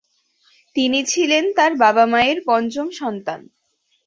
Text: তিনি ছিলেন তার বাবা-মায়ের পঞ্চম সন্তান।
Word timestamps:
তিনি 0.75 0.99
ছিলেন 1.05 1.43
তার 1.57 1.71
বাবা-মায়ের 1.75 2.39
পঞ্চম 2.47 2.87
সন্তান। 2.99 3.39